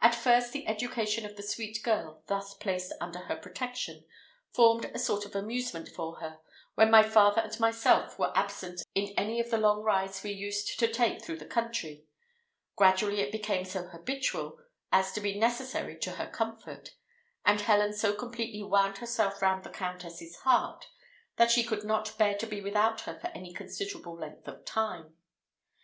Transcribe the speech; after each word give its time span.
At 0.00 0.14
first, 0.14 0.52
the 0.52 0.64
education 0.68 1.26
of 1.26 1.34
the 1.34 1.42
sweet 1.42 1.82
girl, 1.82 2.22
thus 2.28 2.54
placed 2.54 2.92
under 3.00 3.18
her 3.24 3.34
protection, 3.34 4.04
formed 4.52 4.84
a 4.84 4.98
sort 5.00 5.26
of 5.26 5.34
amusement 5.34 5.88
for 5.88 6.20
her, 6.20 6.38
when 6.76 6.88
my 6.88 7.02
father 7.02 7.40
and 7.40 7.58
myself 7.58 8.16
were 8.16 8.30
absent 8.38 8.82
in 8.94 9.08
any 9.16 9.40
of 9.40 9.50
the 9.50 9.58
long 9.58 9.82
rides 9.82 10.22
we 10.22 10.30
used 10.30 10.78
to 10.78 10.86
take 10.86 11.20
through 11.20 11.38
the 11.38 11.46
country 11.46 12.04
gradually 12.76 13.18
it 13.20 13.32
became 13.32 13.64
so 13.64 13.88
habitual 13.88 14.60
as 14.92 15.10
to 15.14 15.20
be 15.20 15.36
necessary 15.36 15.98
to 15.98 16.12
her 16.12 16.30
comfort; 16.30 16.90
and 17.44 17.62
Helen 17.62 17.92
so 17.92 18.14
completely 18.14 18.62
wound 18.62 18.98
herself 18.98 19.42
round 19.42 19.64
the 19.64 19.70
Countess's 19.70 20.36
heart, 20.42 20.86
that 21.38 21.50
she 21.50 21.64
could 21.64 21.82
not 21.82 22.16
bear 22.18 22.36
to 22.38 22.46
be 22.46 22.60
without 22.60 23.00
her 23.00 23.18
for 23.18 23.30
any 23.34 23.52
considerable 23.52 24.16
length 24.16 24.46
of 24.46 24.64
time. 24.64 25.16